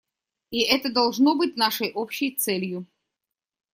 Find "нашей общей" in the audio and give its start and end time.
1.57-2.31